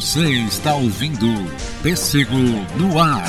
[0.00, 1.26] Você está ouvindo
[1.82, 2.34] Pêssego
[2.78, 3.28] no Ar.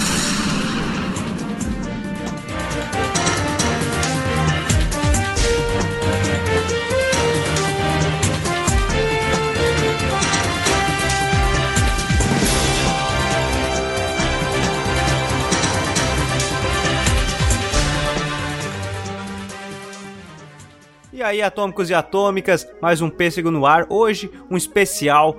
[21.11, 23.85] E aí, atômicos e atômicas, mais um pêssego no ar.
[23.89, 25.37] Hoje, um especial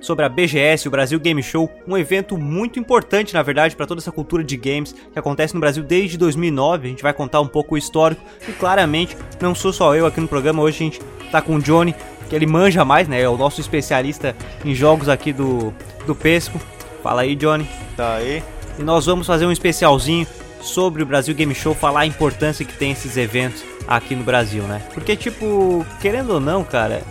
[0.00, 4.00] sobre a BGS, o Brasil Game Show, um evento muito importante, na verdade, para toda
[4.00, 6.86] essa cultura de games que acontece no Brasil desde 2009.
[6.86, 10.20] A gente vai contar um pouco o histórico e claramente não sou só eu aqui
[10.20, 10.62] no programa.
[10.62, 11.94] Hoje a gente tá com o Johnny,
[12.28, 13.20] que ele manja mais, né?
[13.20, 14.34] É o nosso especialista
[14.64, 15.72] em jogos aqui do
[16.06, 16.60] do Pesco.
[17.02, 17.66] Fala aí, Johnny.
[17.96, 18.42] Tá aí.
[18.78, 20.26] E nós vamos fazer um especialzinho
[20.60, 24.62] sobre o Brasil Game Show, falar a importância que tem esses eventos aqui no Brasil,
[24.64, 24.82] né?
[24.92, 27.02] Porque tipo, querendo ou não, cara,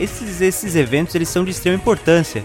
[0.00, 2.44] esses, esses eventos eles são de extrema importância.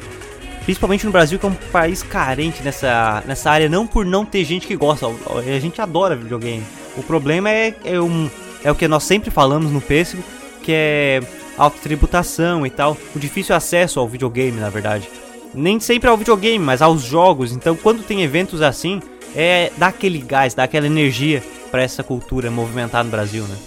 [0.63, 4.43] Principalmente no Brasil, que é um país carente nessa, nessa área, não por não ter
[4.45, 6.63] gente que gosta, a gente adora videogame.
[6.95, 8.29] O problema é, é, um,
[8.63, 10.23] é o que nós sempre falamos no Pêssego,
[10.61, 11.21] que é
[11.57, 15.09] alta tributação e tal, o difícil acesso ao videogame, na verdade.
[15.53, 17.51] Nem sempre ao videogame, mas aos jogos.
[17.51, 19.01] Então, quando tem eventos assim,
[19.35, 23.57] é dar aquele gás, dar aquela energia para essa cultura movimentar no Brasil, né?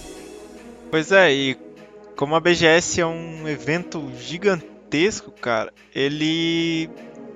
[0.89, 1.57] Pois é, e
[2.15, 6.89] como a BGS é um evento gigantesco, cara, ele,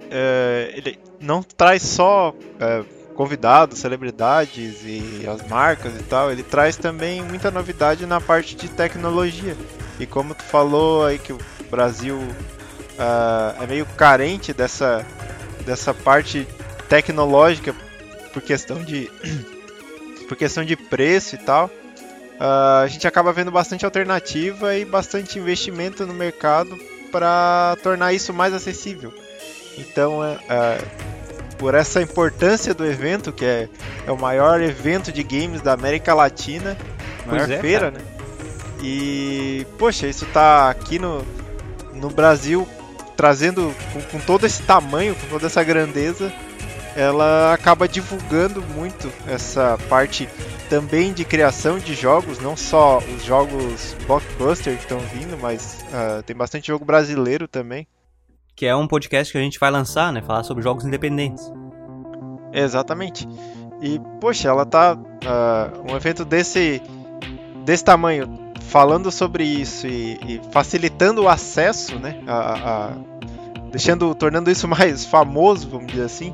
[0.10, 6.78] é, ele não traz só é, convidados, celebridades e as marcas e tal, ele traz
[6.78, 9.58] também muita novidade na parte de tecnologia.
[10.00, 11.40] E como tu falou aí que o
[11.70, 15.06] Brasil uh, é meio carente dessa,
[15.66, 16.48] dessa parte
[16.88, 17.76] tecnológica
[18.32, 19.12] por questão de
[20.30, 21.70] por questão de preço e tal,
[22.40, 26.78] uh, a gente acaba vendo bastante alternativa e bastante investimento no mercado
[27.12, 29.14] para tornar isso mais acessível.
[29.78, 31.10] Então, uh,
[31.58, 33.70] por essa importância do evento, que é,
[34.08, 36.78] é, o maior evento de games da América Latina,
[37.26, 38.04] maior é, feira, cara.
[38.04, 38.20] né?
[38.82, 41.26] E, poxa, isso tá aqui no,
[41.94, 42.68] no Brasil
[43.18, 46.32] trazendo com, com todo esse tamanho, com toda essa grandeza,
[46.96, 50.30] ela acaba divulgando muito essa parte
[50.70, 56.22] também de criação de jogos, não só os jogos blockbuster que estão vindo, mas uh,
[56.24, 57.88] tem bastante jogo brasileiro também.
[58.56, 60.22] Que é um podcast que a gente vai lançar, né?
[60.22, 61.52] Falar sobre jogos independentes.
[62.54, 63.28] Exatamente.
[63.82, 64.94] E, poxa, ela tá.
[64.94, 66.82] Uh, um evento desse,
[67.66, 72.22] desse tamanho, falando sobre isso e, e facilitando o acesso, né?
[72.28, 72.92] A, a,
[73.72, 76.34] deixando, tornando isso mais famoso, vamos dizer assim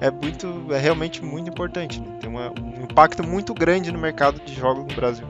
[0.00, 2.00] é muito, é realmente muito importante.
[2.00, 2.06] Né?
[2.20, 5.26] Tem uma, um impacto muito grande no mercado de jogos no Brasil.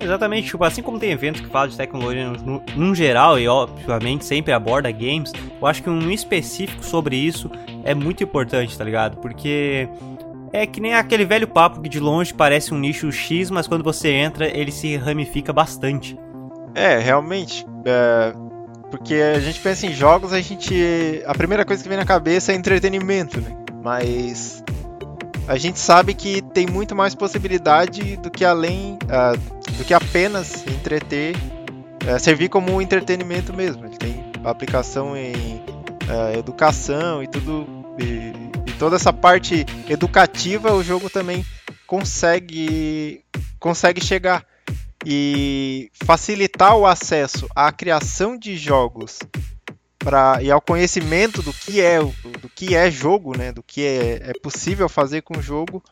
[0.00, 4.24] Exatamente, tipo, assim como tem eventos que falam de tecnologia no, no, geral e obviamente
[4.24, 7.50] sempre aborda games, eu acho que um específico sobre isso
[7.82, 9.16] é muito importante, tá ligado?
[9.16, 9.88] Porque
[10.52, 13.82] é que nem aquele velho papo que de longe parece um nicho X, mas quando
[13.82, 16.16] você entra ele se ramifica bastante.
[16.76, 17.66] É, realmente.
[17.84, 18.32] É,
[18.90, 21.22] porque a gente pensa em jogos, a gente.
[21.26, 23.50] A primeira coisa que vem na cabeça é entretenimento, né?
[23.88, 24.62] Mas
[25.46, 30.62] a gente sabe que tem muito mais possibilidade do que além uh, do que apenas
[30.66, 31.34] entreter,
[32.04, 33.86] uh, servir como entretenimento mesmo.
[33.86, 37.66] Ele tem aplicação em uh, educação e tudo
[37.98, 41.42] e, e, toda essa parte educativa o jogo também
[41.86, 43.24] consegue
[43.58, 44.44] consegue chegar
[45.06, 49.18] e facilitar o acesso à criação de jogos
[50.42, 54.32] e ao conhecimento do que é do que é jogo, né, do que é, é
[54.42, 55.82] possível fazer com o jogo,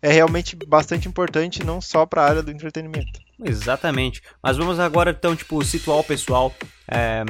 [0.00, 3.20] é realmente bastante importante não só para a área do entretenimento.
[3.44, 4.22] Exatamente.
[4.42, 6.54] Mas vamos agora então tipo situar o pessoal.
[6.90, 7.24] É...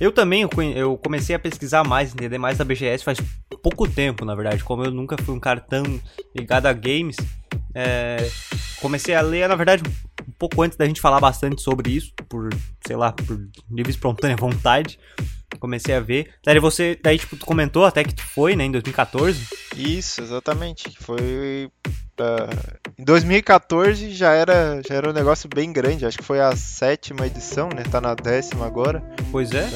[0.00, 3.18] Eu também eu comecei a pesquisar mais, entender mais da BGS faz
[3.62, 4.62] pouco tempo, na verdade.
[4.62, 5.82] Como eu nunca fui um cara tão
[6.34, 7.16] ligado a games,
[7.74, 8.28] é...
[8.80, 9.82] comecei a ler, na verdade,
[10.48, 12.48] pouco antes da gente falar bastante sobre isso, por
[12.84, 14.98] sei lá, por livre espontânea vontade
[15.58, 16.30] comecei a ver.
[16.44, 19.46] Daí você, daí tipo, tu comentou até que tu foi, né, em 2014?
[19.76, 20.92] Isso, exatamente.
[21.00, 21.70] Foi
[22.20, 26.06] uh, em 2014 já era já era um negócio bem grande.
[26.06, 27.82] Acho que foi a sétima edição, né?
[27.84, 29.02] Tá na décima agora.
[29.30, 29.68] Pois é.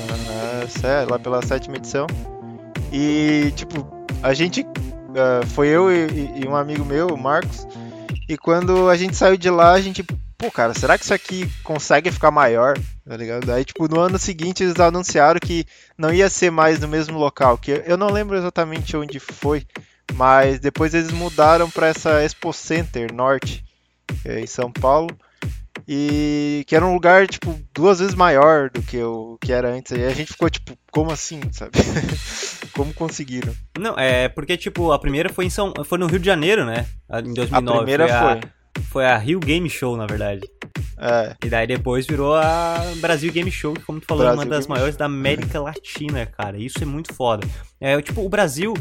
[0.82, 2.06] Tá é, lá pela sétima edição.
[2.92, 3.86] E tipo,
[4.22, 7.66] a gente uh, foi eu e, e um amigo meu, o Marcos.
[8.28, 10.04] E quando a gente saiu de lá, a gente
[10.38, 12.78] pô, cara, será que isso aqui consegue ficar maior?
[13.06, 13.50] Tá ligado?
[13.52, 15.64] Aí, tipo, no ano seguinte eles anunciaram que
[15.96, 19.66] não ia ser mais no mesmo local, que eu não lembro exatamente onde foi,
[20.14, 23.64] mas depois eles mudaram para essa Expo Center Norte,
[24.24, 25.08] é, em São Paulo.
[25.86, 29.92] E que era um lugar, tipo, duas vezes maior do que o que era antes.
[29.92, 31.72] E a gente ficou, tipo, como assim, sabe?
[32.74, 33.54] como conseguiram?
[33.78, 35.72] Não, é porque, tipo, a primeira foi em São.
[35.84, 36.86] Foi no Rio de Janeiro, né?
[37.24, 37.68] Em 2009.
[37.68, 38.16] A primeira foi.
[38.16, 38.50] A, foi
[38.94, 40.42] a Rio Game Show, na verdade.
[40.98, 41.36] É.
[41.44, 44.50] E daí depois virou a Brasil Game Show, que como tu falou, é uma Brasil
[44.50, 46.56] das Game maiores da América Latina, cara.
[46.56, 47.46] Isso é muito foda.
[47.78, 48.72] É, tipo, o Brasil,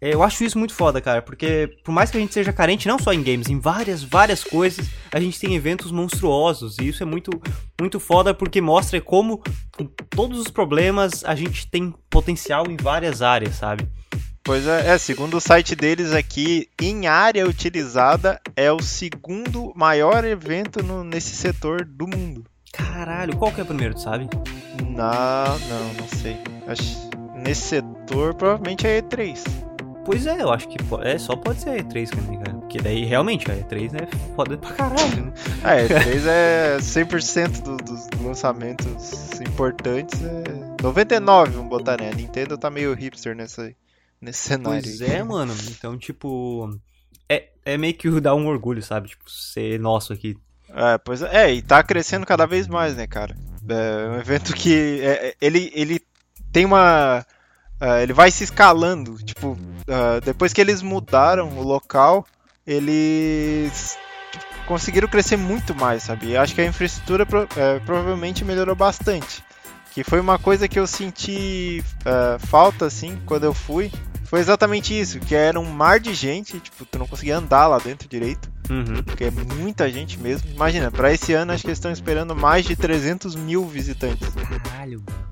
[0.00, 2.86] é, eu acho isso muito foda, cara, porque por mais que a gente seja carente
[2.86, 6.78] não só em games, em várias, várias coisas, a gente tem eventos monstruosos.
[6.78, 7.30] E isso é muito,
[7.80, 9.42] muito foda porque mostra como,
[9.76, 13.88] com todos os problemas, a gente tem potencial em várias áreas, sabe?
[14.46, 20.24] Pois é, é, segundo o site deles aqui, em área utilizada, é o segundo maior
[20.24, 22.44] evento no- nesse setor do mundo.
[22.72, 24.28] Caralho, qual que é o primeiro, tu sabe?
[24.88, 26.36] Na, não, não sei.
[26.68, 29.42] Acho- nesse setor, provavelmente é E3.
[30.04, 32.56] Pois é, eu acho que po- é, só pode ser a E3 também, cara.
[32.58, 34.06] Porque daí realmente a E3 é
[34.36, 35.32] foda pra caralho, né?
[35.64, 40.20] Ah, E3 é 100% do- dos lançamentos importantes.
[40.22, 42.10] É 99, vamos botar, né?
[42.12, 43.72] A Nintendo tá meio hipster nessa,
[44.20, 44.82] nesse cenário.
[44.82, 45.54] Pois é, mano.
[45.70, 46.68] Então, tipo.
[47.28, 49.08] É, é meio que dar um orgulho, sabe?
[49.08, 50.36] Tipo, ser nosso aqui.
[50.68, 53.36] É, pois é, é, e tá crescendo cada vez mais, né, cara?
[53.68, 56.00] É um evento que é, é, ele, ele
[56.52, 57.24] tem uma.
[57.80, 59.16] é, ele vai se escalando.
[59.22, 62.26] Tipo, é, depois que eles mudaram o local,
[62.66, 63.96] eles
[64.66, 66.28] conseguiram crescer muito mais, sabe?
[66.30, 69.44] E acho que a infraestrutura pro- é, provavelmente melhorou bastante.
[69.96, 73.90] Que foi uma coisa que eu senti é, falta, assim, quando eu fui.
[74.24, 77.78] Foi exatamente isso, que era um mar de gente, tipo, tu não conseguia andar lá
[77.78, 79.02] dentro direito Uhum.
[79.04, 80.50] porque é muita gente mesmo.
[80.50, 84.28] Imagina, pra esse ano acho que eles estão esperando mais de 300 mil visitantes.
[84.64, 85.26] Caralho, mano.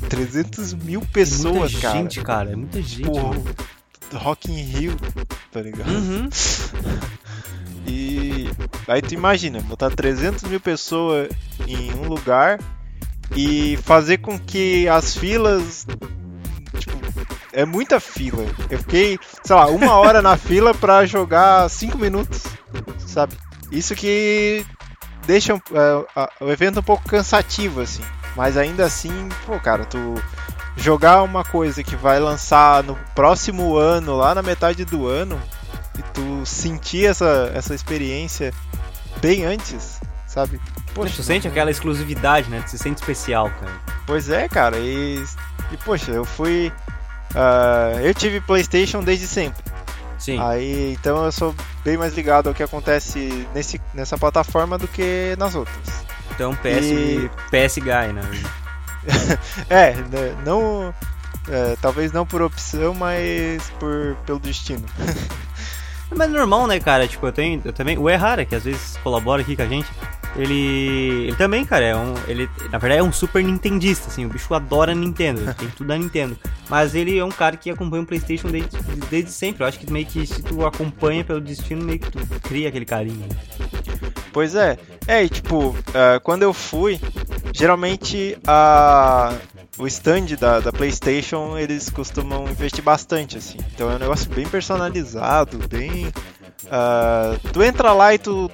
[0.08, 1.98] 300 mil É pessoas, muita cara.
[1.98, 2.52] gente, cara.
[2.52, 3.02] É muita gente.
[3.02, 3.42] Porra.
[4.14, 4.96] Rock in Rio,
[5.52, 5.90] tá ligado?
[5.90, 6.28] Uhum.
[7.88, 8.48] E
[8.88, 11.28] aí tu imagina, botar 300 mil pessoas
[11.68, 12.58] em um lugar
[13.34, 15.86] e fazer com que as filas.
[16.78, 16.96] Tipo,
[17.52, 18.44] é muita fila.
[18.70, 22.42] Eu fiquei, sei lá, uma hora na fila pra jogar 5 minutos,
[23.06, 23.34] sabe?
[23.70, 24.64] Isso que
[25.26, 28.02] deixa é, o evento um pouco cansativo, assim.
[28.36, 30.14] Mas ainda assim, pô, cara, tu
[30.76, 35.40] jogar uma coisa que vai lançar no próximo ano, lá na metade do ano,
[35.98, 38.52] e tu sentir essa, essa experiência
[39.20, 40.60] bem antes, sabe?
[41.04, 42.60] Tu sente aquela exclusividade, né?
[42.64, 43.72] Tu se sente especial, cara.
[44.06, 45.22] Pois é, cara, e,
[45.72, 46.72] e poxa, eu fui.
[47.34, 49.62] ah, eu tive PlayStation desde sempre.
[50.18, 50.40] Sim.
[50.40, 51.54] Aí, então eu sou
[51.84, 55.76] bem mais ligado ao que acontece nesse, nessa plataforma do que nas outras.
[56.34, 58.22] Então, PS, E- PS Guy, né?
[59.70, 60.92] É, né, não.
[61.48, 64.84] é, talvez não por opção, mas por, pelo destino.
[66.08, 67.08] Mas é normal, né, cara?
[67.08, 67.60] Tipo, eu tenho.
[67.64, 67.98] Eu também.
[67.98, 69.88] O Errara, que às vezes colabora aqui com a gente,
[70.38, 71.26] ele.
[71.26, 72.14] Ele também, cara, é um.
[72.28, 74.26] Ele, na verdade, é um super nintendista, assim.
[74.26, 76.38] O bicho adora Nintendo, tem tudo da Nintendo.
[76.68, 78.76] Mas ele é um cara que acompanha o PlayStation desde,
[79.10, 79.62] desde sempre.
[79.62, 82.84] Eu acho que meio que se tu acompanha pelo destino, meio que tu cria aquele
[82.84, 83.20] carinho.
[83.20, 83.36] né?
[84.32, 84.78] Pois é.
[85.06, 87.00] É, e tipo, ah, quando eu fui,
[87.52, 89.32] geralmente a.
[89.78, 93.58] O stand da, da PlayStation eles costumam investir bastante, assim.
[93.74, 96.10] Então é um negócio bem personalizado, bem.
[96.70, 98.50] ah, tu entra lá e tu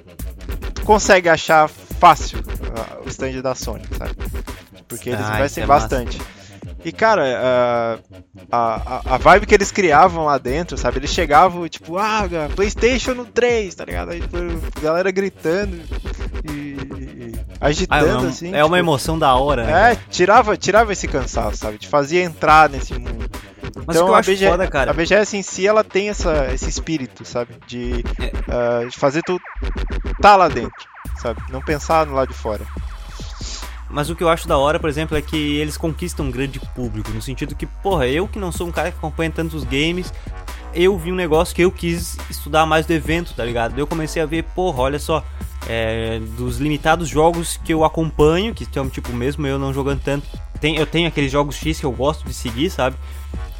[0.85, 2.39] consegue achar fácil
[2.77, 4.15] ah, o stand da Sony, sabe?
[4.89, 6.05] Porque eles Ah, investem é massa.
[6.85, 7.99] E cara, ah,
[8.51, 10.99] a, a, a vibe que eles criavam lá dentro, sabe?
[10.99, 12.25] Eles chegavam tipo, ah,
[12.57, 14.11] PlayStation no 3, tá ligado?
[14.11, 14.37] Aí tipo,
[14.81, 15.77] galera gritando
[16.45, 18.49] e, e Ah, é agitando uma, assim.
[18.55, 19.71] é uma tipo, emoção da hora, né?
[19.71, 20.01] É, cara?
[20.11, 21.79] tirava, tirava esse cansaço, sabe?
[21.79, 23.31] Te fazia entrar nesse mundo.
[23.87, 24.91] Mas Então, a acho BG foda, cara.
[24.91, 27.55] A BGS em si, ela tem essa, esse espírito, sabe?
[27.67, 28.05] De,
[28.49, 28.87] É.
[28.87, 29.41] de fazer tu
[30.21, 30.73] tá lá dentro,
[31.21, 31.41] sabe?
[31.51, 32.65] Não pensar no lado de fora.
[33.93, 36.59] Mas o que eu acho da hora, por exemplo, é que eles conquistam um grande
[36.75, 37.11] público.
[37.11, 40.13] No sentido que, porra, eu que não sou um cara que acompanha tantos games,
[40.75, 43.79] eu vi um negócio que eu quis estudar mais do evento, tá ligado?
[43.79, 45.23] Eu comecei a ver, porra, olha só,
[45.69, 50.27] é, dos limitados jogos que eu acompanho, que são tipo, mesmo eu não jogando tanto,
[50.59, 52.97] tem, eu tenho aqueles jogos X que eu gosto de seguir, sabe?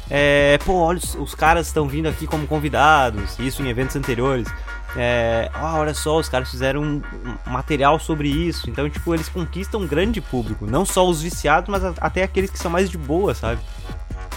[0.09, 4.47] É, pô, olha, os caras estão vindo aqui como convidados, isso em eventos anteriores.
[4.95, 7.01] É, ah, olha só, os caras fizeram um,
[7.47, 8.69] um material sobre isso.
[8.69, 10.65] Então, tipo, eles conquistam um grande público.
[10.67, 13.59] Não só os viciados, mas a- até aqueles que são mais de boa, sabe?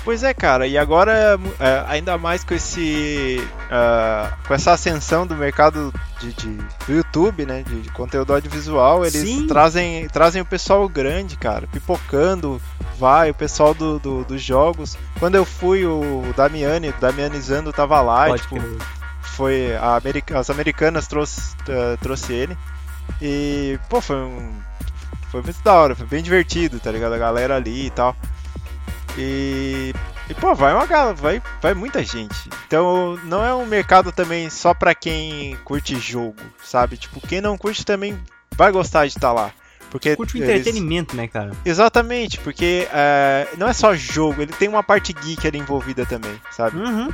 [0.05, 3.45] Pois é, cara, e agora, é, ainda mais com esse.
[3.71, 7.65] ah, com essa ascensão do mercado de, de- do YouTube, né?
[7.67, 9.47] De, de conteúdo audiovisual, eles Sim.
[9.49, 12.63] trazem, trazem o pessoal grande, cara, pipocando,
[12.97, 14.97] vai, o pessoal do, do- dos jogos.
[15.19, 18.57] Quando eu fui, o Damiani, o Damiani Zando tava lá, Pode tipo.
[19.29, 19.75] Foi.
[19.77, 22.57] America- as americanas trouxe, ah, trouxe ele.
[23.21, 24.55] E, pô, foi um.
[25.31, 27.15] Foi muito da hora, foi bem divertido, tá ligado?
[27.15, 28.17] A galera ali e tal.
[29.19, 29.95] E.
[30.29, 32.51] E, pô, vai uma vai, vai muita gente.
[32.67, 36.97] Então, não é um mercado também só pra quem curte jogo, sabe?
[36.97, 38.19] Tipo, quem não curte também
[38.57, 39.53] vai gostar de estar tá lá.
[39.91, 41.23] Porque Curte o entretenimento, eles...
[41.23, 41.53] né, cara?
[41.65, 46.41] Exatamente, porque é, não é só jogo, ele tem uma parte geek ali envolvida também,
[46.51, 46.77] sabe?
[46.77, 47.09] Uhum.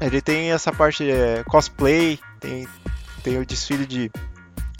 [0.00, 2.66] Ele tem essa parte é, cosplay, tem,
[3.22, 4.10] tem o desfile de,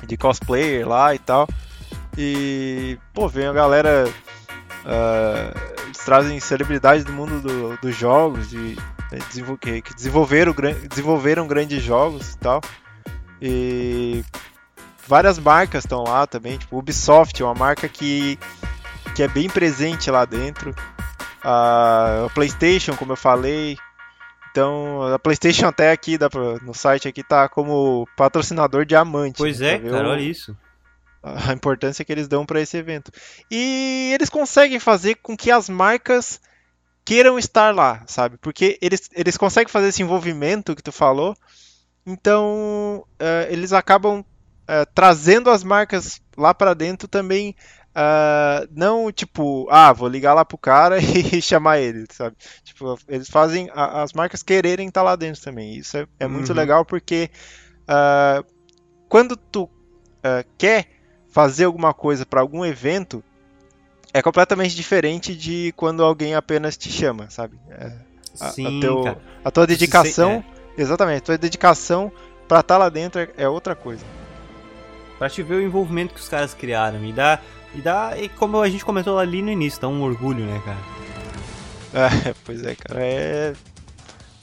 [0.07, 1.49] de cosplayer lá e tal.
[2.17, 4.09] E, pô, vem a galera.
[4.81, 8.77] Uh, eles trazem celebridades do mundo do, dos jogos e
[9.13, 9.19] né,
[9.61, 10.55] que, que desenvolveram,
[10.89, 12.61] desenvolveram grandes jogos e tal.
[13.43, 14.25] E
[15.07, 18.39] várias marcas estão lá também, tipo Ubisoft é uma marca que,
[19.15, 20.75] que é bem presente lá dentro.
[21.43, 23.77] A PlayStation, como eu falei,
[24.51, 29.39] então, a PlayStation até aqui pra, no site aqui tá como patrocinador diamante.
[29.39, 30.57] Pois né, é, cara, olha isso.
[31.23, 33.13] A importância que eles dão para esse evento.
[33.51, 36.41] E eles conseguem fazer com que as marcas
[37.05, 38.39] queiram estar lá, sabe?
[38.39, 41.37] Porque eles, eles conseguem fazer esse envolvimento que tu falou.
[42.07, 47.55] Então, uh, eles acabam uh, trazendo as marcas lá para dentro também
[47.91, 52.37] Uh, não tipo, ah, vou ligar lá pro cara e chamar ele, sabe?
[52.63, 55.75] Tipo, eles fazem a, as marcas quererem estar tá lá dentro também.
[55.75, 56.57] Isso é, é muito uhum.
[56.57, 57.31] legal porque
[57.83, 58.45] uh,
[59.09, 60.87] quando tu uh, quer
[61.29, 63.25] fazer alguma coisa para algum evento,
[64.13, 67.59] é completamente diferente de quando alguém apenas te chama, sabe?
[67.71, 67.93] É,
[68.41, 70.45] a, Sim, a, teu, a tua dedicação,
[70.77, 70.81] é.
[70.81, 72.13] exatamente, a tua dedicação
[72.49, 74.05] para estar tá lá dentro é, é outra coisa.
[75.19, 77.41] Pra te ver o envolvimento que os caras criaram e dá
[77.75, 81.01] e dá, e como a gente comentou ali no início, dá um orgulho, né, cara?
[81.93, 83.53] É, pois é, cara, é.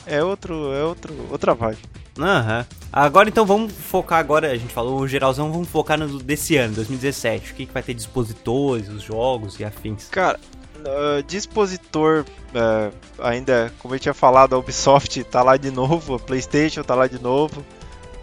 [0.05, 0.73] É outro.
[0.73, 1.13] É outro.
[1.29, 1.79] outra vibe.
[2.17, 2.59] Aham.
[2.59, 2.77] Uhum.
[2.91, 6.75] Agora então vamos focar agora, a gente falou o geralzão, vamos focar no desse ano,
[6.75, 7.51] 2017.
[7.51, 10.07] O que, que vai ter dispositores, os jogos e afins?
[10.09, 10.39] Cara,
[10.77, 16.19] uh, dispositor, uh, ainda, como eu tinha falado, a Ubisoft tá lá de novo, a
[16.19, 17.63] Playstation tá lá de novo.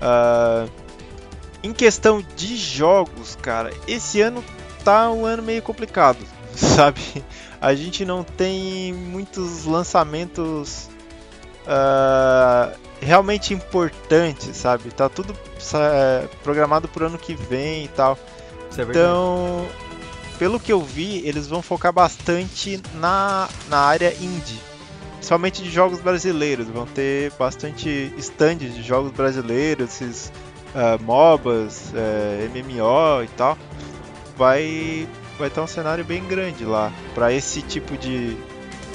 [0.00, 0.68] Uh,
[1.62, 4.42] em questão de jogos, cara, esse ano
[4.84, 6.18] tá um ano meio complicado,
[6.54, 7.00] sabe?
[7.60, 10.90] A gente não tem muitos lançamentos
[11.66, 14.90] uh, realmente importantes, sabe?
[14.90, 18.18] Tá tudo uh, programado pro ano que vem e tal.
[18.76, 19.66] É então,
[20.38, 24.60] pelo que eu vi, eles vão focar bastante na, na área indie.
[25.14, 26.68] Principalmente de jogos brasileiros.
[26.68, 30.32] Vão ter bastante stands de jogos brasileiros, esses
[30.74, 33.56] uh, MOBAs, uh, eh, MMO e tal
[34.36, 38.36] vai vai estar um cenário bem grande lá para esse tipo de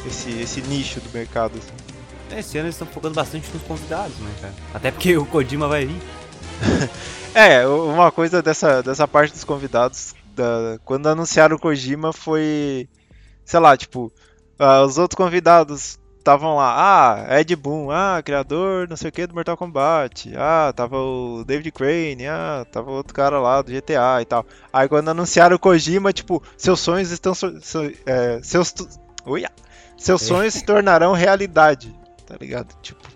[0.05, 1.57] esse, esse nicho do mercado.
[1.57, 1.89] Assim.
[2.31, 4.53] É, esse ano eles estão focando bastante nos convidados, né, cara?
[4.73, 6.01] Até porque o Kojima vai vir.
[7.33, 12.87] é, uma coisa dessa, dessa parte dos convidados, da, quando anunciaram o Kojima foi,
[13.43, 14.11] sei lá, tipo,
[14.59, 16.75] uh, os outros convidados estavam lá,
[17.27, 21.43] ah, Ed Boon, ah, criador não sei o que do Mortal Kombat, ah, tava o
[21.43, 24.45] David Crane, ah, tava outro cara lá do GTA e tal.
[24.71, 27.33] Aí quando anunciaram o Kojima, tipo, seus sonhos estão.
[27.33, 28.73] So, so, é, seus.
[29.25, 29.49] Uia,
[29.97, 31.93] seus sonhos se tornarão realidade,
[32.27, 32.75] tá ligado?
[32.81, 33.09] Tipo.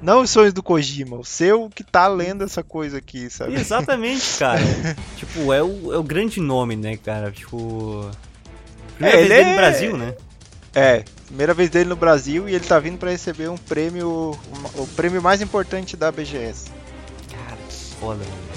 [0.00, 3.54] Não os sonhos do Kojima, o seu que tá lendo essa coisa aqui, sabe?
[3.54, 4.60] Exatamente, cara.
[5.16, 7.30] tipo, é o, é o grande nome, né, cara?
[7.30, 8.10] Tipo.
[8.94, 9.50] Primeira é, vez é...
[9.50, 10.14] no Brasil, né?
[10.74, 14.82] É, primeira vez dele no Brasil e ele tá vindo para receber um prêmio, um,
[14.82, 16.70] o prêmio mais importante da BGS.
[17.30, 17.56] Cara,
[18.00, 18.56] foda, mano.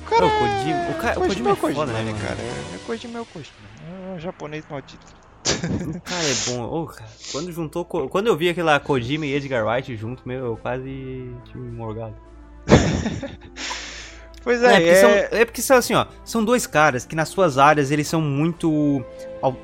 [0.00, 2.18] O cara, o Kojima, o, cara, o Kojima, é, Kojima, é foda, né, mano?
[2.18, 2.40] cara?
[2.40, 3.56] É, Kojima é o Kojima.
[3.86, 5.18] É um japonês maldito.
[5.96, 6.82] O cara é bom.
[6.82, 7.84] Oh, cara, quando juntou.
[7.84, 12.14] Quando eu vi aquela Kojima e Edgar Wright junto, meu, eu quase tive um morgado.
[14.48, 14.94] Pois é, é porque, é...
[14.94, 18.20] São, é porque são assim, ó, são dois caras que nas suas áreas eles são
[18.20, 19.04] muito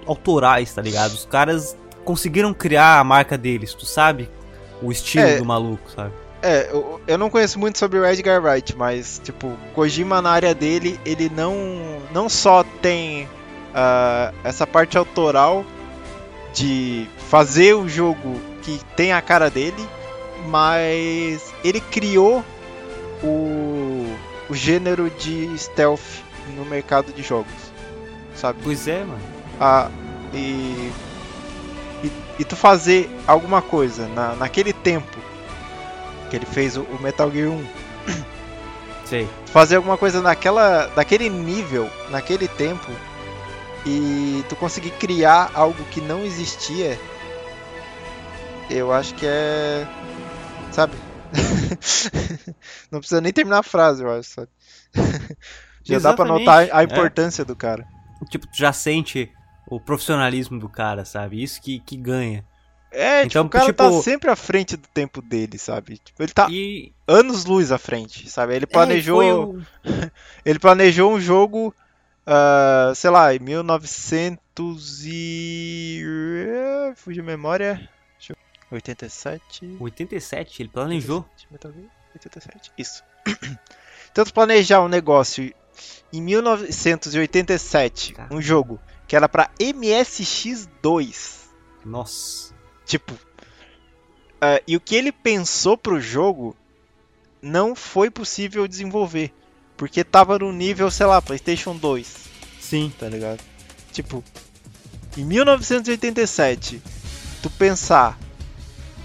[0.07, 1.13] autorais, tá ligado?
[1.13, 4.29] Os caras conseguiram criar a marca deles, tu sabe?
[4.83, 6.13] O estilo é, do maluco, sabe?
[6.43, 10.55] É, eu, eu não conheço muito sobre o Edgar Wright, mas, tipo, Kojima na área
[10.55, 11.57] dele, ele não,
[12.13, 15.65] não só tem uh, essa parte autoral
[16.53, 19.89] de fazer o jogo que tem a cara dele,
[20.47, 22.45] mas ele criou
[23.23, 24.15] o
[24.49, 26.23] o gênero de stealth
[26.57, 27.53] no mercado de jogos,
[28.35, 28.59] sabe?
[28.63, 29.21] Pois é, mano.
[29.61, 29.91] Ah,
[30.33, 30.93] e,
[32.39, 35.19] e, tu fazer alguma coisa na, naquele tempo
[36.31, 37.67] que ele fez o, o Metal Gear 1.
[39.05, 39.29] Sei.
[39.47, 42.91] Fazer alguma coisa naquela, naquele nível, naquele tempo,
[43.87, 46.99] e tu conseguir criar algo que não existia,
[48.71, 49.87] eu acho que é.
[50.73, 50.95] Sabe?
[52.91, 54.49] não precisa nem terminar a frase, eu acho, sabe?
[55.85, 56.85] Já dá pra Exatamente, notar a é.
[56.85, 57.87] importância do cara.
[58.31, 59.31] Tipo, tu já sente
[59.67, 61.43] o profissionalismo do cara, sabe?
[61.43, 62.45] Isso que, que ganha.
[62.91, 65.99] É, tipo, Então, o cara tá tipo- sempre à frente do tempo dele, sabe?
[65.99, 68.55] Tipo, ele tá E anos luz à frente, sabe?
[68.55, 69.61] Ele planejou, É, o-
[70.47, 71.75] ele planejou um jogo,
[72.25, 77.89] ah, sei lá, em 1900 e eh, fugiu a memória.
[78.19, 78.37] Deixa eu...
[78.71, 79.77] 87.
[79.81, 81.25] 87, ele planejou.
[82.15, 82.71] 87.
[82.79, 83.03] Isso.
[84.13, 85.53] Então, tu planejar um negócio
[86.13, 88.33] em 1987, Cara.
[88.33, 91.49] um jogo que era pra MSX2,
[91.85, 92.55] Nossa.
[92.85, 93.13] tipo,
[94.41, 96.57] ah, e o que ele pensou pro jogo
[97.41, 99.33] não foi possível desenvolver,
[99.77, 102.17] porque tava no nível, sei lá, PlayStation 2,
[102.61, 102.93] Sim.
[102.99, 103.41] tá ligado?
[103.93, 104.25] Tipo,
[105.17, 106.83] em 1987,
[107.43, 108.19] tu pensar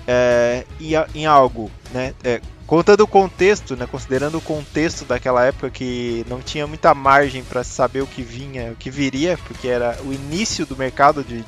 [0.07, 2.15] é, em, em algo, né?
[2.23, 3.87] é, contando o contexto, né?
[3.87, 8.71] Considerando o contexto daquela época que não tinha muita margem para saber o que vinha,
[8.71, 11.43] o que viria, porque era o início do mercado de,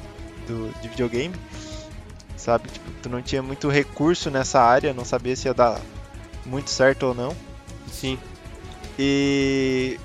[0.47, 1.35] do, de videogame,
[2.35, 2.69] sabe?
[2.69, 5.79] Tipo, tu não tinha muito recurso nessa área, não sabia se ia dar
[6.43, 7.35] muito certo ou não.
[7.91, 8.17] Sim.
[8.97, 9.99] E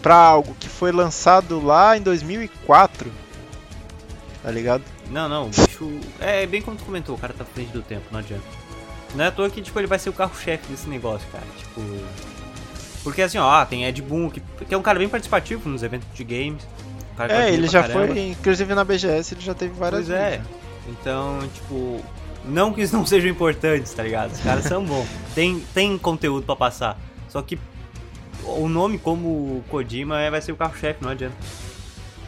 [0.00, 3.10] para algo que foi lançado lá em 2004,
[4.40, 4.84] tá ligado?
[5.10, 5.98] Não, não, o bicho.
[6.20, 8.59] É bem como tu comentou, o cara tá à frente do tempo, não adianta.
[9.14, 11.44] Não é à toa que, tipo, ele vai ser o carro-chefe desse negócio, cara.
[11.58, 11.80] Tipo.
[13.02, 16.06] Porque assim, ó, tem Ed Boon, que, que é um cara bem participativo nos eventos
[16.14, 16.62] de games.
[17.18, 18.06] Um É, ele já caramba.
[18.14, 20.30] foi, inclusive na BGS ele já teve várias Pois é.
[20.30, 20.46] vezes.
[20.88, 22.00] Então, tipo,
[22.44, 24.32] não que eles não sejam importantes, tá ligado?
[24.32, 25.06] Os caras são bons.
[25.34, 26.98] Tem, tem conteúdo pra passar.
[27.28, 27.58] Só que
[28.44, 31.36] o nome como Kojima é- vai ser o carro-chefe, não adianta.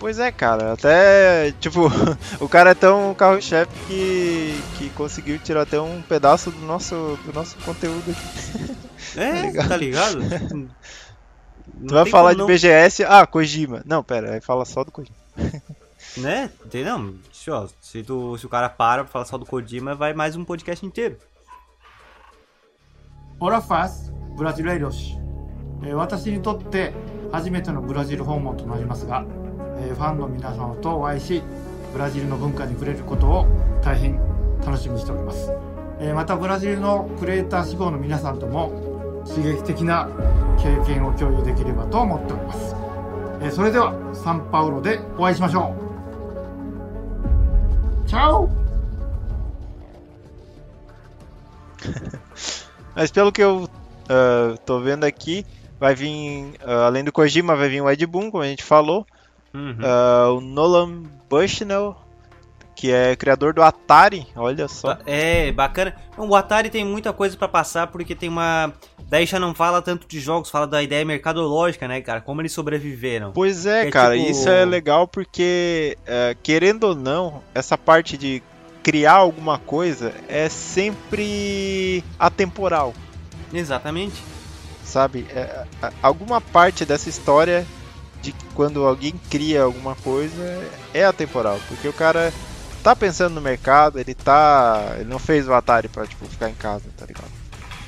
[0.01, 1.89] Pois é, cara, até, tipo,
[2.39, 7.33] o cara é tão carro-chefe que, que conseguiu tirar até um pedaço do nosso, do
[7.33, 8.77] nosso conteúdo aqui.
[9.19, 9.69] É, ligado?
[9.69, 10.19] tá ligado?
[11.88, 13.81] Tu vai falar de BGS, ah, Kojima.
[13.86, 15.15] Não, pera, aí fala só do Kojima.
[16.17, 16.49] Né?
[16.65, 17.15] Entendeu?
[17.31, 20.36] Se, ó, se, tu, se o cara para pra falar só do Kojima, vai mais
[20.36, 21.17] um podcast inteiro.
[23.39, 25.15] オラファースブラジルへよし、
[25.83, 26.91] えー私にとって
[27.31, 29.25] 初めてのブラジル訪問となりますが、
[29.84, 31.42] えファンの皆様とお会いし
[31.92, 33.46] ブラジルの文化に触れることを
[33.82, 34.18] 大変
[34.64, 35.52] 楽しみにしております、
[36.00, 40.08] えまたブラジルのクリエイター志望の皆さんとも刺激的な
[40.56, 42.76] 経験を共有できればと思っております、
[43.42, 45.74] えそれではサンパウロでお会いしましょ
[48.06, 48.08] う。
[48.08, 48.48] チャオ！
[52.94, 53.68] Mas pelo que eu
[54.08, 55.46] ah, tô vendo aqui,
[55.80, 59.06] vai vir, ah, além do Kojima, vai vir o Ed Boon, como a gente falou,
[59.54, 59.76] Uhum.
[59.82, 61.96] ah, o Nolan Bushnell,
[62.74, 64.98] que é criador do Atari, olha só.
[65.06, 65.94] É, bacana.
[66.16, 68.72] O Atari tem muita coisa pra passar porque tem uma.
[69.08, 72.20] Daí já não fala tanto de jogos, fala da ideia mercadológica, né, cara?
[72.22, 73.32] Como eles sobreviveram.
[73.32, 78.16] Pois é, É cara, tipo- isso é legal porque, é, querendo ou não, essa parte
[78.16, 78.42] de
[78.82, 82.94] criar alguma coisa é sempre atemporal,
[83.52, 84.22] Exatamente.
[84.82, 85.26] sabe?
[85.30, 85.64] É,
[86.02, 87.66] alguma parte dessa história
[88.22, 92.32] de que quando alguém cria alguma coisa é atemporal, porque o cara
[92.82, 96.54] tá pensando no mercado, ele tá, ele não fez o Atari pra tipo ficar em
[96.54, 97.30] casa, tá ligado?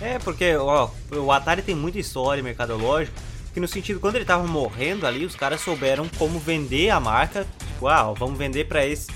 [0.01, 3.17] É, porque, ó, o Atari tem muita história mercadológica,
[3.53, 7.47] que no sentido, quando ele tava morrendo ali, os caras souberam como vender a marca,
[7.67, 9.07] tipo, ah, vamos vender pra, esse,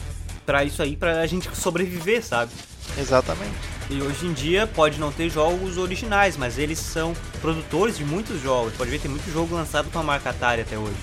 [0.46, 2.52] pra isso aí, pra gente sobreviver, sabe?
[2.96, 3.56] Exatamente.
[3.90, 8.40] E hoje em dia pode não ter jogos originais, mas eles são produtores de muitos
[8.42, 8.74] jogos.
[8.74, 10.96] Pode ver, tem muito jogo lançado com a marca Atari até hoje.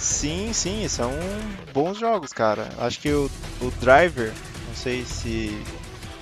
[0.00, 1.12] Sim, sim, são
[1.72, 2.68] bons jogos, cara.
[2.78, 3.30] Acho que o,
[3.60, 4.32] o Driver,
[4.66, 5.62] não sei se.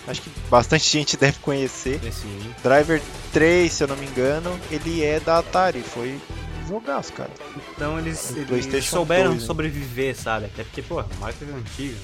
[0.07, 2.01] Acho que bastante gente deve conhecer.
[2.05, 2.27] Esse,
[2.63, 3.01] Driver
[3.33, 5.81] 3, se eu não me engano, ele é da Atari.
[5.81, 6.21] Foi
[6.63, 7.31] um jogaço, cara.
[7.75, 9.47] então eles, eles souberam 2, né?
[9.47, 10.47] sobreviver, sabe?
[10.47, 11.97] Até porque, pô, a marca é antiga.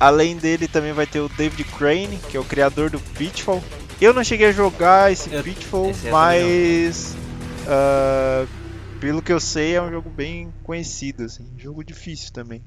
[0.00, 3.62] Além dele, também vai ter o David Crane, que é o criador do Pitfall.
[4.00, 7.14] Eu não cheguei a jogar esse Eu- Pitfall, esse mas.
[7.68, 8.46] ah,
[8.98, 11.52] pelo que eu sei, é um jogo bem conhecido, assim.
[11.58, 12.64] Jogo difícil também.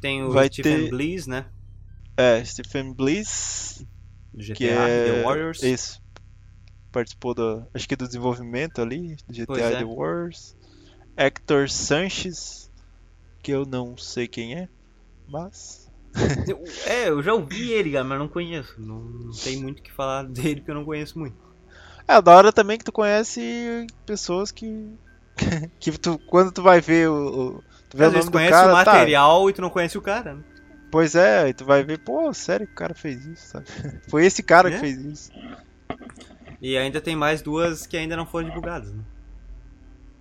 [0.00, 1.46] Tem o Vai Stephen ter- Bliss, né?
[2.16, 3.84] É, Stephen Bliss,
[4.34, 5.62] GTA, que é The Warriors.
[5.62, 6.00] Isso.
[6.92, 9.76] Participou do, acho que do desenvolvimento ali, do GTA é.
[9.78, 10.56] The Wars.
[11.16, 12.70] Hector Sanches,
[13.42, 14.68] que eu não sei quem é,
[15.28, 15.87] mas
[16.46, 18.80] Eu- É, eu já ouvi ele, cara, mas não conheço.
[18.80, 21.36] Não, não tem muito o que falar dele porque eu não conheço muito.
[22.06, 24.66] é da hora também que tu conhece pessoas que
[25.80, 28.68] que tu quando tu vai ver o, o- tu vê Às o nome conhece cara,
[28.68, 30.42] o tá, material e tu não conhece o cara, né?
[30.90, 33.66] pois é, aí tu vai ver, pô, sério que o cara fez isso, sabe?
[34.08, 34.72] Foi esse cara É?
[34.72, 35.30] que fez isso.
[36.60, 39.02] E ainda tem mais duas que ainda não foram divulgadas, né?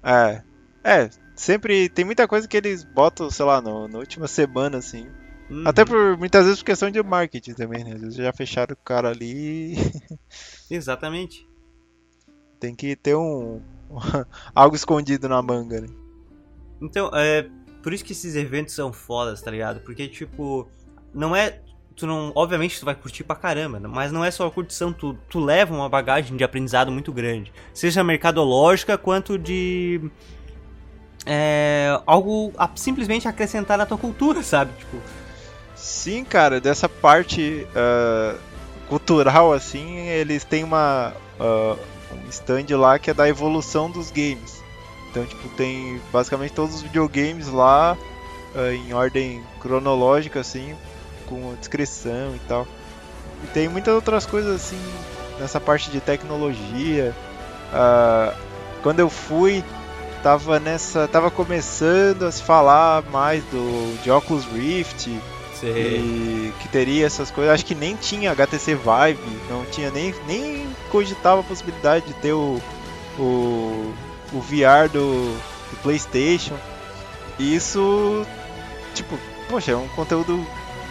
[0.04, 0.44] É.
[0.84, 5.08] É, sempre tem muita coisa que eles botam, sei lá, no, na última semana, assim.
[5.50, 5.64] Uhum.
[5.66, 7.94] Até por muitas vezes por questão de marketing também, né?
[7.94, 9.76] Às vezes já fecharam o cara ali
[10.70, 11.48] Exatamente.
[12.60, 13.62] tem que ter um.
[14.54, 15.88] algo escondido na manga, né?
[16.82, 17.48] Então, é
[17.82, 19.80] por isso que esses eventos são fodas, tá ligado?
[19.80, 20.68] Porque, tipo,
[21.14, 21.62] não é.
[21.96, 22.34] Tu não.
[22.36, 23.88] Obviamente tu vai curtir pra caramba, né?
[23.88, 27.52] mas não é só a curtição, tu, tu leva uma bagagem de aprendizado muito grande.
[27.74, 30.12] Seja mercadológica quanto de.
[31.26, 34.72] É, algo a simplesmente acrescentar na tua cultura, sabe?
[34.78, 34.98] Tipo,
[35.78, 38.36] Sim, cara, dessa parte ah,
[38.90, 41.14] cultural, assim, eles têm uma.
[41.40, 41.76] ah,
[42.12, 44.64] um stand lá que é da evolução dos games.
[45.10, 47.96] Então, tipo, tem basicamente todos os videogames lá
[48.56, 50.76] ah, em ordem cronológica, assim,
[51.28, 52.68] com descrição e tal.
[53.44, 54.82] E tem muitas outras coisas, assim,
[55.40, 57.14] nessa parte de tecnologia.
[58.82, 59.64] Quando eu fui,
[60.24, 61.08] tava nessa.
[61.08, 65.08] tava começando a se falar mais do de Oculus Rift.
[65.66, 67.54] E que teria essas coisas.
[67.54, 72.34] Acho que nem tinha HTC Vive, não tinha nem, nem cogitava a possibilidade de ter
[72.34, 72.62] o,
[73.18, 73.94] o,
[74.34, 75.34] o VR do,
[75.72, 76.58] do PlayStation.
[77.40, 78.26] E isso,
[78.94, 79.18] tipo,
[79.50, 80.38] poxa, é um conteúdo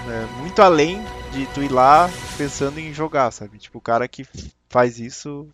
[0.07, 3.59] né, muito além de tu ir lá pensando em jogar, sabe?
[3.59, 4.27] Tipo, o cara que
[4.69, 5.49] faz isso.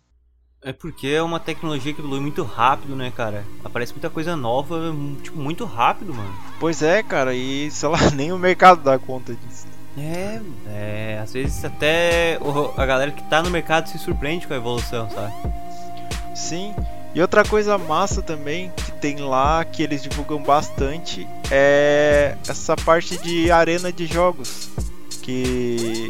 [0.65, 3.43] É porque é uma tecnologia que evolui muito rápido, né, cara?
[3.63, 6.33] Aparece muita coisa nova, tipo, muito rápido, mano.
[6.57, 9.67] Pois é, cara, e sei lá, nem o mercado dá conta disso.
[9.97, 12.39] É, é, às vezes até
[12.77, 15.33] a galera que tá no mercado se surpreende com a evolução, sabe?
[16.33, 16.73] Sim.
[17.13, 23.17] E outra coisa massa também que tem lá, que eles divulgam bastante, é essa parte
[23.17, 24.69] de arena de jogos.
[25.21, 26.09] Que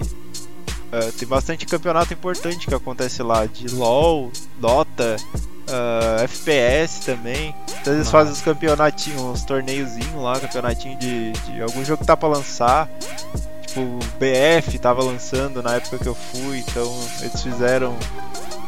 [0.94, 5.18] é, tem bastante campeonato importante que acontece lá, de LoL, Dota,
[5.68, 7.56] ah, FPS também.
[7.82, 8.12] Então eles Massa.
[8.12, 12.88] fazem os campeonatinhos, uns torneiozinhos lá, campeonatinho de, de algum jogo que tá pra lançar.
[13.66, 16.88] Tipo, o BF tava lançando na época que eu fui, então
[17.22, 17.98] eles fizeram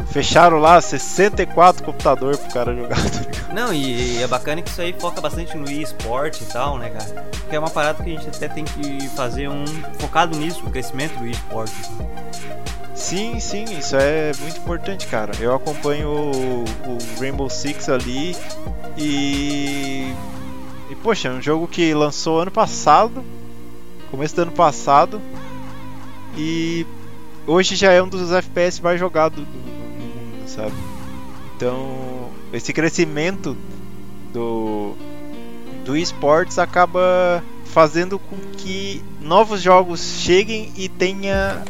[0.08, 3.54] Fecharam lá 64 computador pro cara jogar, tá ligado?
[3.54, 6.90] Não, e, e é bacana que isso aí foca bastante no eSport e tal, né,
[6.90, 7.28] cara?
[7.32, 9.66] Porque é uma parada que a gente até tem que fazer um
[10.00, 11.72] focado nisso, o crescimento do eSport.
[12.96, 15.34] Sim, sim, isso é muito importante, cara.
[15.40, 18.36] Eu acompanho o, o Rainbow Six ali
[18.98, 20.14] e.
[20.90, 23.24] E poxa, é um jogo que lançou ano passado,
[24.10, 25.22] começo do ano passado,
[26.38, 26.86] e
[27.46, 29.75] hoje já é um dos FPS mais jogados do, do mundo,
[30.48, 30.74] sabe?
[31.56, 33.56] Então, esse crescimento
[34.34, 34.94] do,
[35.86, 41.64] do esportes acaba fazendo com que novos jogos cheguem e tenha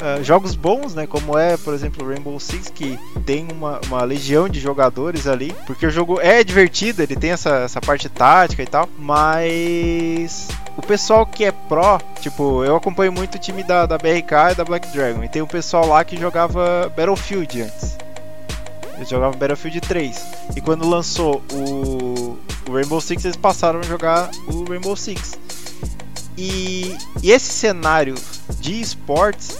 [0.00, 1.06] ah, jogos bons, né?
[1.06, 5.86] Como é, por exemplo, Rainbow Six, que tem uma, uma legião de jogadores ali, porque
[5.86, 11.26] o jogo é divertido, ele tem essa, essa parte tática e tal, mas o pessoal
[11.26, 14.86] que é pró, tipo, eu acompanho muito o time da, da BRK e da Black
[14.92, 17.98] Dragon, e tem o pessoal lá que jogava Battlefield antes.
[18.98, 20.26] Eles jogavam Battlefield 3.
[20.56, 25.38] E quando lançou o, o Rainbow Six, eles passaram a jogar o Rainbow Six.
[26.36, 28.16] E, e esse cenário
[28.60, 29.56] de esportes,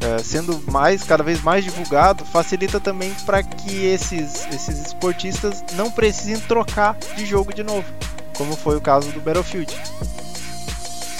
[0.00, 5.90] eh, sendo mais cada vez mais divulgado, facilita também para que esses, esses esportistas não
[5.90, 7.86] precisem trocar de jogo de novo,
[8.36, 9.76] como foi o caso do Battlefield.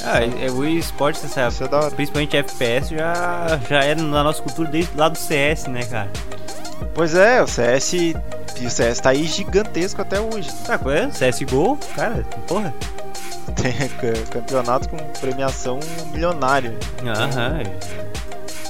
[0.03, 4.25] Ah, é, é, o eSport, você sabe, Isso é principalmente FPS, já, já é na
[4.25, 6.11] nossa cultura desde lá do CS, né, cara?
[6.95, 8.17] Pois é, o CS e
[8.65, 10.51] o CS tá aí gigantesco até hoje.
[10.67, 11.07] Tá, qual é?
[11.09, 11.79] CSGO?
[11.95, 12.75] Cara, porra.
[13.57, 15.81] Tem ca- campeonato com premiação
[16.13, 16.77] milionária.
[17.05, 17.63] Aham.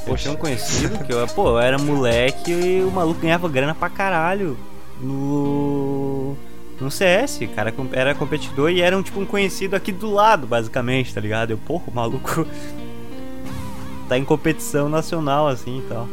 [0.06, 3.74] Eu tinha um conhecido que eu, pô, eu era moleque e o maluco ganhava grana
[3.74, 4.56] pra caralho
[5.00, 6.34] no.
[6.80, 11.12] No CS, cara era competidor e era um tipo um conhecido aqui do lado, basicamente,
[11.12, 11.50] tá ligado?
[11.50, 12.46] Eu, porra, o maluco
[14.08, 16.08] tá em competição nacional assim e tal.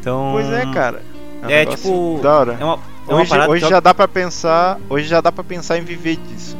[0.00, 0.30] Então.
[0.32, 1.02] Pois é, cara.
[1.46, 2.56] Um É, negócio tipo, Da hora.
[2.60, 2.74] É uma,
[3.08, 4.78] é uma hoje hoje que- já dá pra pensar.
[4.88, 6.56] Hoje já dá para pensar em viver disso.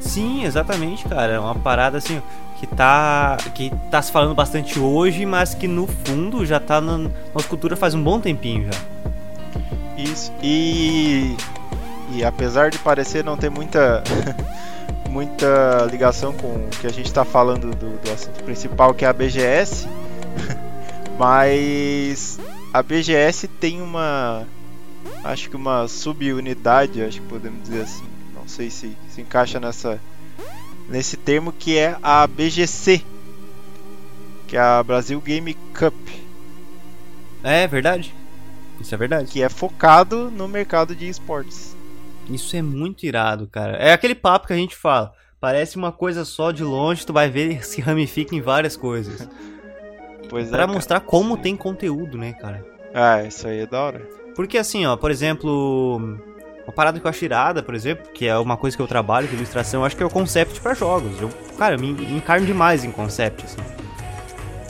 [0.00, 1.32] Sim, exatamente, cara.
[1.32, 2.20] É uma parada assim
[2.60, 6.98] que tá que tá se falando bastante hoje, mas que no fundo já tá na
[7.34, 8.78] nossa cultura faz um bom tempinho já.
[9.96, 10.32] Isso.
[10.42, 11.36] E.
[12.12, 14.02] E apesar de parecer não ter muita.
[15.08, 19.08] muita ligação com o que a gente tá falando do, do assunto principal, que é
[19.08, 19.88] a BGS.
[21.18, 22.38] mas.
[22.74, 24.48] A BGS tem uma.
[25.22, 28.04] Acho que uma subunidade, acho que podemos dizer assim.
[28.34, 30.00] Não sei se se encaixa nessa.
[30.88, 33.00] Nesse termo que é a BGC.
[34.48, 35.94] Que é a Brasil Game Cup.
[37.44, 38.12] É verdade.
[38.80, 39.30] Isso é verdade.
[39.30, 41.76] que é focado no mercado de esportes.
[42.28, 43.76] Isso é muito irado, cara.
[43.76, 45.14] É aquele papo que a gente fala.
[45.38, 49.28] Parece uma coisa só de longe, tu vai ver se ramifica em várias coisas.
[50.28, 51.10] Pois Pra é, mostrar cara.
[51.10, 52.64] como tem conteúdo, né, cara?
[52.92, 54.02] Ah, isso aí é da hora.
[54.34, 56.18] Porque assim, ó, por exemplo,
[56.66, 59.28] uma parada que eu acho irada, por exemplo, que é uma coisa que eu trabalho,
[59.28, 61.20] que é ilustração, eu acho que é o concept pra jogos.
[61.20, 63.58] Eu, cara, eu me encarno demais em concept, assim.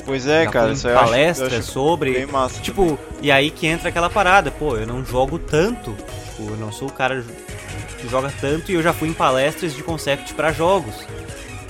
[0.04, 2.26] Pois é, Já cara, isso aí palestras eu acho sobre.
[2.26, 2.60] massa.
[2.60, 6.70] Tipo, e aí que entra aquela parada, pô, eu não jogo tanto, tipo, eu não
[6.70, 7.24] sou o cara
[7.98, 10.94] que joga tanto e eu já fui em palestras de concept pra jogos.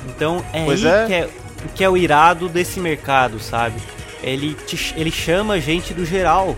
[0.09, 1.07] Então é Pois aí é.
[1.07, 1.29] Que, é,
[1.69, 3.81] que é o irado desse mercado, sabe?
[4.23, 6.57] Ele, te- ele chama gente do geral.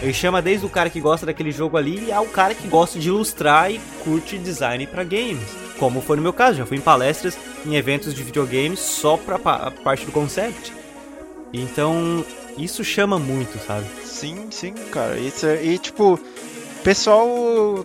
[0.00, 3.08] Ele chama desde o cara que gosta daquele jogo ali ao cara que gosta de
[3.08, 5.46] ilustrar e curte design pra games.
[5.78, 9.38] Como foi no meu caso, já fui em palestras, em eventos de videogames só pra
[9.38, 10.72] pa- parte do concept.
[11.52, 12.24] Então,
[12.58, 13.86] isso chama muito, sabe?
[14.04, 15.18] Sim, sim, cara.
[15.18, 16.18] Isso é, e tipo,
[16.82, 17.84] pessoal.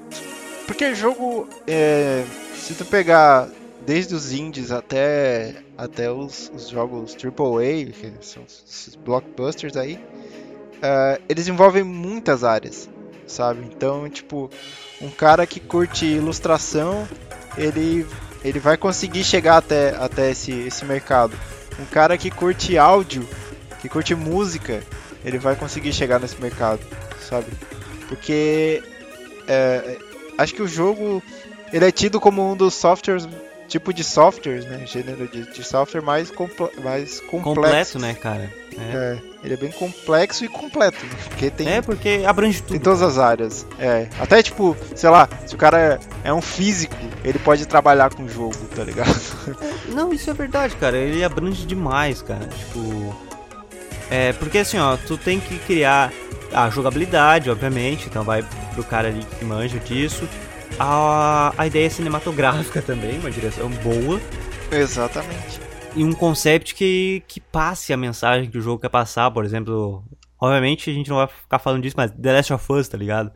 [0.66, 1.48] Porque jogo.
[1.68, 2.24] É,
[2.56, 3.48] se tu pegar
[3.86, 10.00] desde os indies até, até os, os jogos AAA, que são esses blockbusters aí,
[10.82, 12.90] é, eles envolvem muitas áreas,
[13.28, 13.62] sabe?
[13.66, 14.50] Então, tipo,
[15.02, 17.08] um cara que curte ilustração,
[17.58, 18.06] ele,
[18.44, 21.38] ele vai conseguir chegar até, até esse, esse mercado.
[21.80, 23.28] Um cara que curte áudio,
[23.80, 24.82] que curte música,
[25.24, 26.82] ele vai conseguir chegar nesse mercado,
[27.30, 27.52] sabe?
[28.08, 28.82] Porque
[29.48, 29.98] é,
[30.38, 31.22] acho que o jogo
[31.72, 33.28] ele é tido como um dos softwares,
[33.68, 34.86] tipo de softwares, né?
[34.86, 37.44] Gênero de, de software mais, comple mais complexo.
[37.44, 38.52] Completo, né, cara?
[38.78, 41.12] É, É, ele é bem complexo e completo, né?
[41.30, 42.84] Porque tem, É, porque abrange tem tudo.
[42.84, 43.66] todas as áreas.
[43.80, 46.00] É, até tipo, sei lá, se o cara é,
[46.30, 49.16] é um físico, ele pode trabalhar com o jogo, tá ligado?
[49.90, 50.96] Não, isso é verdade, cara.
[50.98, 52.46] Ele abrange demais, cara.
[52.48, 53.16] Tipo.
[54.10, 56.14] É, porque assim, ó, tu tem que criar
[56.54, 58.08] a jogabilidade, obviamente.
[58.08, 60.28] Então vai pro cara ali que manja disso.
[60.80, 64.22] A, a ideia cinematográfica também, uma direção boa.
[64.72, 65.60] Exatamente.
[65.96, 70.04] E um concept que, que passe a mensagem que o jogo quer passar, por exemplo.
[70.40, 73.32] Obviamente a gente não vai ficar falando disso, mas The Last of Us, tá ligado?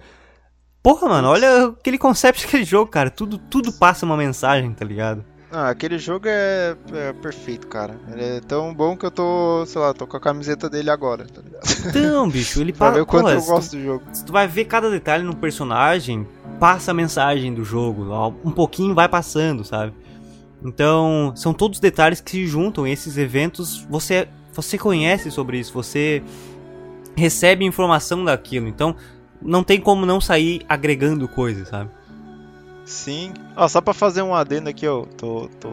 [0.84, 3.10] Porra, mano, olha aquele concept daquele jogo, cara.
[3.10, 5.26] Tudo, tudo passa uma mensagem, tá ligado?
[5.52, 8.00] Ah, aquele jogo é, é perfeito, cara.
[8.12, 11.26] Ele é tão bom que eu tô, sei lá, tô com a camiseta dele agora,
[11.26, 11.64] tá ligado?
[11.90, 12.96] Então, bicho, ele Pra passa.
[12.96, 14.04] ver o quanto eu gosto do jogo.
[14.14, 16.26] Se tu vai ver cada detalhe no personagem,
[16.58, 18.06] passa a mensagem do jogo.
[18.46, 19.94] Um pouquinho vai passando, sabe?
[20.64, 22.88] Então, são todos detalhes que se juntam.
[22.88, 26.24] E esses eventos, você, você conhece sobre isso, você
[27.14, 28.70] recebe informação daquilo.
[28.70, 28.96] Então,
[29.42, 31.90] não tem como não sair agregando coisas, sabe?
[32.92, 33.34] Sim.
[33.56, 35.06] Ó, só pra fazer um adendo aqui, ó.
[35.18, 35.72] Tô, tô,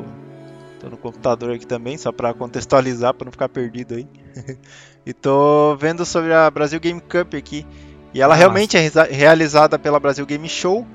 [0.80, 4.06] tô no computador aqui também, só pra contextualizar, pra não ficar perdido aí.
[5.04, 7.66] e tô vendo sobre a Brasil Game Cup aqui.
[8.14, 10.86] E ela Ah, realmente é reza- realizada pela Brasil Game Show.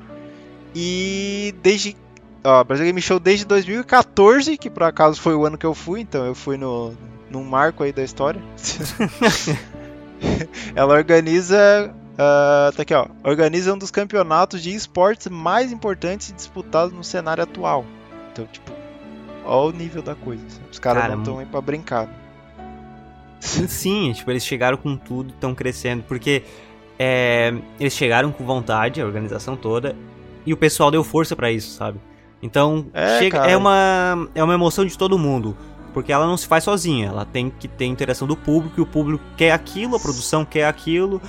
[0.73, 1.95] E desde.
[2.43, 6.01] Ó, Brasil Game Show desde 2014, que por acaso foi o ano que eu fui,
[6.01, 6.93] então eu fui no,
[7.29, 8.41] num marco aí da história.
[10.75, 13.07] ela organiza ah, tá aqui, ó.
[13.23, 17.85] Organiza um dos campeonatos de esportes mais importantes disputados no cenário atual.
[18.31, 18.71] Então, tipo,
[19.45, 20.45] ó o nível da coisa.
[20.45, 20.61] assim.
[20.71, 22.07] Os caras Cara, não estão aí pra brincar.
[23.39, 26.43] Sim, sim, tipo, eles chegaram com tudo, estão crescendo, porque
[26.97, 29.95] é, eles chegaram com vontade, a organização toda,
[30.45, 31.99] e o pessoal deu força pra isso, sabe?
[32.41, 35.55] Então, É, chega, é, uma, é uma emoção de todo mundo,
[35.93, 38.85] porque ela não se faz sozinha, ela tem que ter interação do público, e o
[38.85, 41.21] público quer aquilo, a produção quer aquilo,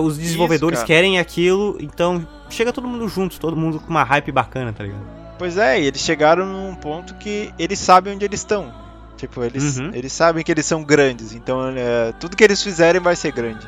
[0.00, 0.86] os desenvolvedores cara.
[0.86, 5.04] querem aquilo, então chega todo mundo junto, todo mundo com uma hype bacana, tá ligado?
[5.38, 8.72] Pois é, e eles chegaram num ponto que eles sabem onde eles estão.
[9.16, 9.90] Tipo, eles, Uhum.
[9.94, 13.66] eles sabem que eles são grandes, então é, tudo que eles fizerem vai ser grande.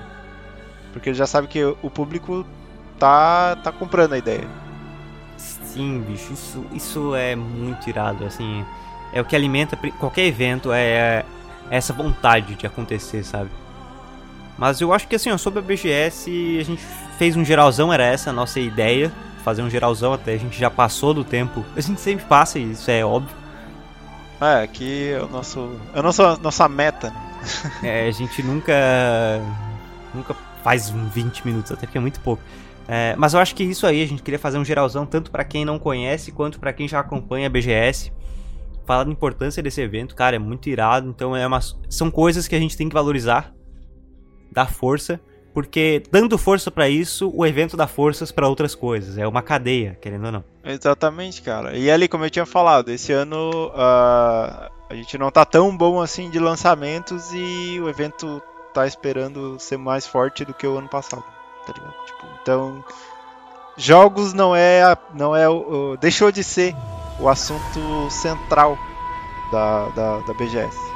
[0.92, 2.44] Porque eles já sabem que o público
[2.98, 4.46] tá, tá comprando a ideia.
[5.36, 8.64] Sim, bicho, isso, isso é muito irado, assim,
[9.12, 11.24] é o que alimenta qualquer evento, é, é
[11.70, 13.50] essa vontade de acontecer, sabe?
[14.58, 16.82] Mas eu acho que assim, ó, sobre a BGS, a gente
[17.18, 19.12] fez um geralzão, era essa a nossa ideia,
[19.44, 22.90] fazer um geralzão, até a gente já passou do tempo, a gente sempre passa, isso
[22.90, 23.34] é óbvio,
[24.40, 25.78] É, aqui é o nosso.
[25.94, 27.10] É a nossa, nossa meta.
[27.10, 27.16] né?
[27.82, 28.72] É, a gente nunca.
[30.14, 32.42] Nunca faz um 20 minutos, até porque é muito pouco.
[32.86, 35.44] É, mas eu acho que isso aí, a gente queria fazer um geralzão, tanto pra
[35.44, 38.12] quem não conhece, quanto pra quem já acompanha a BGS.
[38.86, 41.08] Falar da importância desse evento, cara, é muito irado.
[41.08, 43.52] Então é uma, são coisas que a gente tem que valorizar,
[44.54, 45.20] dar força,
[45.52, 49.18] porque dando força pra isso, o evento dá forças pra outras coisas.
[49.18, 50.44] É uma cadeia, querendo ou não.
[50.64, 51.76] Exatamente, cara.
[51.76, 56.00] E ali, como eu tinha falado, esse ano ah, a gente não tá tão bom
[56.00, 60.88] assim de lançamentos e o evento tá esperando ser mais forte do que o ano
[60.88, 61.24] passado,
[61.66, 61.94] tá ligado?
[62.06, 62.84] Tipo, então
[63.76, 64.82] jogos não é,
[65.14, 65.46] não é
[66.00, 66.74] deixou de ser
[67.20, 68.76] o assunto central
[69.52, 70.93] da, da, da BGS?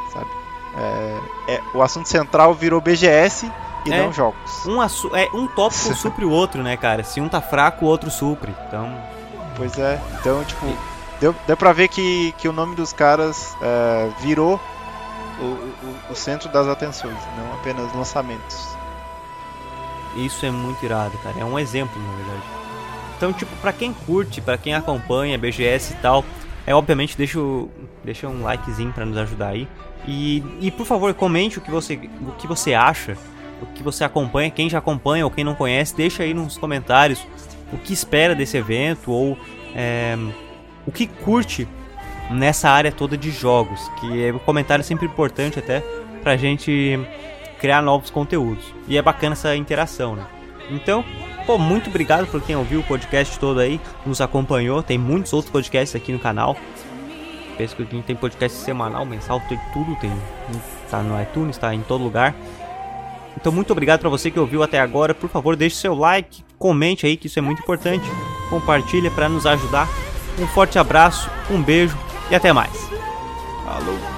[0.77, 1.21] É,
[1.55, 3.51] é- o assunto central virou BGS
[3.87, 4.03] e É.
[4.03, 4.67] não jogos.
[4.67, 4.83] Um,
[5.17, 7.03] é, um tópico supre o outro, né, cara?
[7.05, 8.55] Se um tá fraco, o outro supre.
[8.67, 8.93] Então,
[9.57, 10.67] Pois é, então, tipo,
[11.21, 14.61] deu, deu pra ver que, que o nome dos caras é, virou
[15.41, 18.69] o, o, o centro das atenções, não apenas lançamentos.
[20.17, 21.41] isso é muito irado, cara.
[21.41, 22.43] É um exemplo, na verdade.
[23.17, 26.25] Então, tipo, pra quem curte, pra quem acompanha BGS e tal,
[26.67, 27.69] é obviamente deixa, o-
[28.05, 29.69] deixa um likezinho pra nos ajudar aí.
[30.07, 33.17] E, e por favor, comente o que você o que você acha,
[33.61, 37.27] o que você acompanha, quem já acompanha ou quem não conhece, deixa aí nos comentários
[37.73, 39.39] o que espera desse evento ou
[39.75, 40.17] é,
[40.87, 41.69] o que curte
[42.31, 45.81] nessa área toda de jogos, que é um comentário sempre importante até
[46.23, 46.99] pra gente
[47.61, 48.65] criar novos conteúdos.
[48.87, 50.27] E é bacana essa interação, né?
[50.71, 51.05] Então,
[51.47, 54.83] pô, muito obrigado por quem ouviu o podcast todo aí, nos acompanhou.
[54.83, 56.57] Tem muitos outros podcasts aqui no canal.
[57.59, 60.11] Penso que a gente tem podcast semanal, mensal, tem tudo, tem
[60.89, 62.35] tá no iTunes, tá em todo lugar.
[63.37, 65.15] Então, muito obrigado pra você que ouviu até agora.
[65.15, 68.05] Por favor, deixe seu like, comente aí que isso é muito importante.
[68.49, 69.89] Compartilha pra nos ajudar.
[70.39, 71.99] Um forte abraço, um beijo
[72.31, 72.73] e até mais.
[73.65, 74.18] Falou!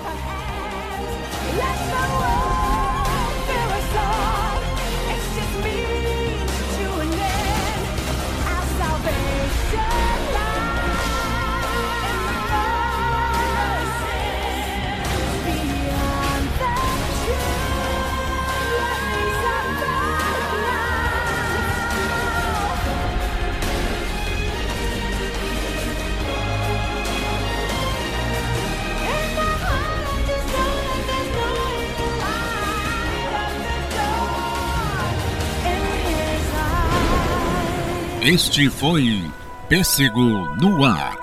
[38.33, 39.29] Este foi
[39.69, 41.20] Pêssego no Ar.